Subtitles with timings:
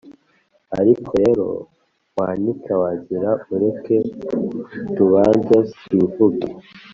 [0.79, 1.47] ariko rero
[2.17, 3.97] wanyica wagira, ureke
[4.95, 6.47] tubanze twivuge,